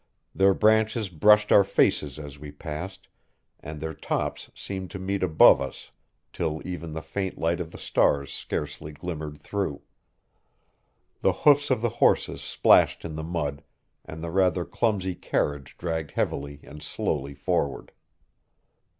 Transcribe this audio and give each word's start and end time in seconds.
Their 0.33 0.55
branches 0.55 1.09
brushed 1.09 1.51
our 1.51 1.63
faces 1.63 2.17
as 2.17 2.39
we 2.39 2.51
passed, 2.51 3.07
and 3.59 3.79
their 3.79 3.93
tops 3.93 4.49
seemed 4.55 4.89
to 4.89 4.97
meet 4.97 5.21
above 5.21 5.61
us 5.61 5.91
till 6.33 6.59
even 6.67 6.93
the 6.93 7.03
faint 7.03 7.37
light 7.37 7.59
of 7.59 7.69
the 7.69 7.77
stars 7.77 8.33
scarcely 8.33 8.93
glimmered 8.93 9.37
through. 9.39 9.83
The 11.19 11.33
hoofs 11.45 11.69
of 11.69 11.83
the 11.83 11.89
horses 12.01 12.41
splashed 12.41 13.05
in 13.05 13.13
the 13.13 13.21
mud, 13.21 13.63
and 14.03 14.23
the 14.23 14.31
rather 14.31 14.65
clumsy 14.65 15.13
carriage 15.13 15.77
dragged 15.77 16.09
heavily 16.13 16.61
and 16.63 16.81
slowly 16.81 17.35
forward. 17.35 17.91